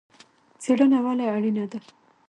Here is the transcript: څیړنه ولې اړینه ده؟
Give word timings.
څیړنه 0.61 0.99
ولې 1.05 1.25
اړینه 1.35 1.65
ده؟ 1.71 1.79